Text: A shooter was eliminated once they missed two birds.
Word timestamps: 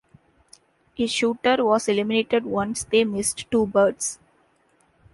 A 0.97 1.05
shooter 1.05 1.63
was 1.63 1.87
eliminated 1.87 2.43
once 2.43 2.85
they 2.85 3.03
missed 3.03 3.51
two 3.51 3.67
birds. 3.67 4.17